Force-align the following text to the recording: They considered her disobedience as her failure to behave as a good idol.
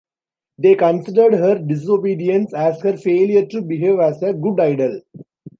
They 0.57 0.73
considered 0.73 1.33
her 1.35 1.59
disobedience 1.59 2.55
as 2.55 2.81
her 2.81 2.97
failure 2.97 3.45
to 3.45 3.61
behave 3.61 3.99
as 3.99 4.23
a 4.23 4.33
good 4.33 4.59
idol. 4.59 5.01